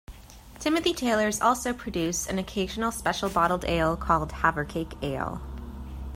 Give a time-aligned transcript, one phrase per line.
[0.59, 5.43] Timothy Taylor's also produce an occasional special bottled ale called "Havercake Ale".